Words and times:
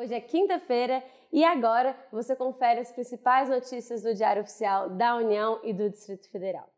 Hoje 0.00 0.14
é 0.14 0.20
quinta-feira 0.20 1.04
e 1.30 1.44
agora 1.44 1.94
você 2.10 2.34
confere 2.34 2.80
as 2.80 2.90
principais 2.90 3.50
notícias 3.50 4.02
do 4.02 4.14
Diário 4.14 4.40
Oficial 4.40 4.88
da 4.88 5.14
União 5.14 5.60
e 5.62 5.74
do 5.74 5.90
Distrito 5.90 6.26
Federal. 6.30 6.72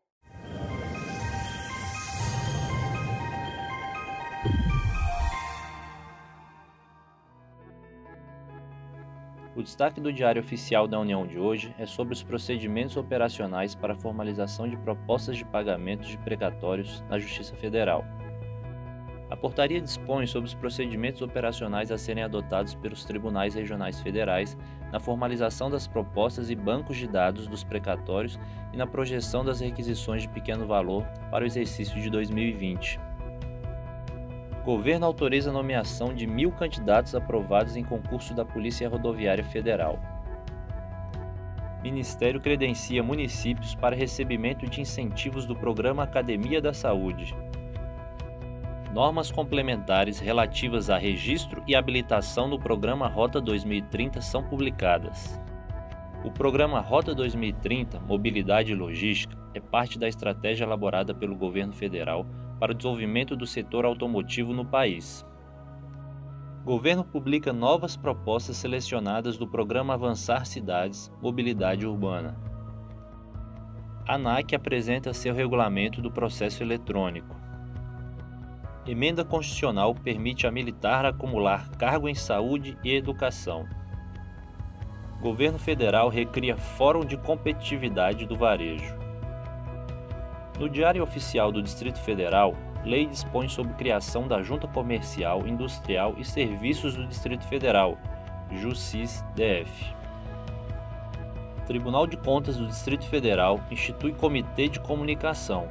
O 9.55 9.63
destaque 9.63 10.01
do 10.01 10.11
Diário 10.11 10.41
Oficial 10.41 10.85
da 10.85 10.99
União 10.99 11.25
de 11.25 11.39
hoje 11.39 11.73
é 11.79 11.85
sobre 11.85 12.13
os 12.13 12.21
procedimentos 12.21 12.97
operacionais 12.97 13.73
para 13.73 13.93
a 13.93 13.95
formalização 13.95 14.67
de 14.67 14.75
propostas 14.75 15.37
de 15.37 15.45
pagamentos 15.45 16.09
de 16.09 16.17
precatórios 16.17 16.99
na 17.07 17.17
Justiça 17.17 17.55
Federal. 17.55 18.03
A 19.29 19.35
portaria 19.35 19.81
dispõe 19.81 20.27
sobre 20.27 20.47
os 20.47 20.53
procedimentos 20.53 21.21
operacionais 21.21 21.91
a 21.91 21.97
serem 21.97 22.23
adotados 22.23 22.75
pelos 22.75 23.03
tribunais 23.03 23.55
regionais 23.55 23.99
federais 24.01 24.57
na 24.91 24.99
formalização 24.99 25.71
das 25.71 25.87
propostas 25.87 26.49
e 26.49 26.55
bancos 26.55 26.97
de 26.97 27.07
dados 27.07 27.47
dos 27.47 27.63
precatórios 27.63 28.39
e 28.71 28.77
na 28.77 28.85
projeção 28.85 29.43
das 29.43 29.59
requisições 29.59 30.21
de 30.21 30.29
pequeno 30.29 30.67
valor 30.67 31.03
para 31.31 31.43
o 31.43 31.47
exercício 31.47 31.99
de 31.99 32.09
2020. 32.09 32.99
Governo 34.63 35.05
autoriza 35.05 35.49
a 35.49 35.53
nomeação 35.53 36.13
de 36.13 36.25
mil 36.25 36.51
candidatos 36.51 37.15
aprovados 37.15 37.75
em 37.75 37.83
concurso 37.83 38.33
da 38.33 38.45
Polícia 38.45 38.87
Rodoviária 38.87 39.43
Federal. 39.43 39.99
Ministério 41.81 42.39
credencia 42.39 43.03
municípios 43.03 43.75
para 43.75 43.93
recebimento 43.93 44.65
de 44.65 44.79
incentivos 44.79 45.45
do 45.45 45.53
programa 45.53 46.03
Academia 46.03 46.61
da 46.61 46.73
Saúde. 46.73 47.35
Normas 48.93 49.31
complementares 49.31 50.19
relativas 50.19 50.87
a 50.87 50.99
registro 50.99 51.63
e 51.65 51.75
habilitação 51.75 52.47
no 52.47 52.59
programa 52.59 53.07
Rota 53.07 53.41
2030 53.41 54.21
são 54.21 54.43
publicadas. 54.43 55.41
O 56.23 56.29
programa 56.29 56.79
Rota 56.79 57.15
2030 57.15 57.99
Mobilidade 58.01 58.71
e 58.71 58.75
Logística 58.75 59.35
é 59.55 59.59
parte 59.59 59.97
da 59.97 60.07
estratégia 60.07 60.65
elaborada 60.65 61.11
pelo 61.11 61.35
governo 61.35 61.73
federal 61.73 62.23
para 62.59 62.71
o 62.71 62.75
desenvolvimento 62.75 63.35
do 63.35 63.47
setor 63.47 63.83
automotivo 63.83 64.53
no 64.53 64.63
país. 64.63 65.25
O 66.61 66.65
governo 66.65 67.03
publica 67.03 67.51
novas 67.51 67.97
propostas 67.97 68.57
selecionadas 68.57 69.37
do 69.39 69.47
programa 69.47 69.95
Avançar 69.95 70.45
Cidades 70.45 71.11
Mobilidade 71.19 71.87
Urbana. 71.87 72.37
A 74.07 74.13
ANAC 74.13 74.53
apresenta 74.53 75.15
seu 75.15 75.33
regulamento 75.33 75.99
do 75.99 76.11
processo 76.11 76.61
eletrônico. 76.61 77.42
Emenda 78.85 79.23
constitucional 79.23 79.95
permite 79.95 80.45
a 80.45 80.51
militar 80.51 81.05
acumular 81.05 81.69
cargo 81.77 82.09
em 82.09 82.15
saúde 82.15 82.77
e 82.83 82.93
educação. 82.93 83.65
Governo 85.21 85.57
federal 85.57 86.09
recria 86.09 86.57
Fórum 86.57 87.05
de 87.05 87.15
Competitividade 87.15 88.25
do 88.25 88.35
Varejo. 88.35 88.93
No 90.59 90.67
Diário 90.67 91.01
Oficial 91.01 91.49
do 91.49 91.63
Distrito 91.63 91.97
Federal, 91.99 92.55
lei 92.83 93.05
dispõe 93.05 93.47
sobre 93.47 93.73
criação 93.75 94.27
da 94.27 94.41
Junta 94.41 94.67
Comercial, 94.67 95.47
Industrial 95.47 96.15
e 96.17 96.25
Serviços 96.25 96.93
do 96.93 97.07
Distrito 97.07 97.47
Federal, 97.47 97.97
JUSIS-DF. 98.51 99.95
Tribunal 101.65 102.05
de 102.05 102.17
Contas 102.17 102.57
do 102.57 102.67
Distrito 102.67 103.05
Federal 103.07 103.61
institui 103.71 104.11
Comitê 104.11 104.67
de 104.67 104.81
Comunicação. 104.81 105.69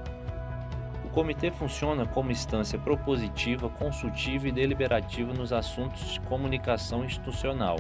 Comitê 1.13 1.51
funciona 1.51 2.07
como 2.07 2.33
instância 2.33 2.79
propositiva, 2.79 3.69
consultiva 3.69 4.49
e 4.49 4.53
deliberativa 4.53 5.33
nos 5.33 5.53
assuntos 5.53 6.15
de 6.15 6.21
comunicação 6.21 7.05
institucional. 7.05 7.77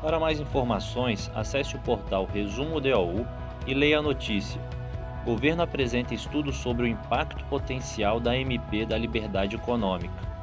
Para 0.00 0.20
mais 0.20 0.38
informações, 0.38 1.30
acesse 1.34 1.74
o 1.74 1.80
portal 1.80 2.26
Resumo 2.32 2.80
DOU 2.80 3.26
e 3.66 3.74
leia 3.74 3.98
a 3.98 4.02
notícia 4.02 4.60
Governo 5.26 5.60
apresenta 5.60 6.14
estudo 6.14 6.52
sobre 6.52 6.84
o 6.84 6.86
impacto 6.86 7.44
potencial 7.46 8.20
da 8.20 8.38
MP 8.38 8.86
da 8.86 8.96
liberdade 8.96 9.56
econômica. 9.56 10.35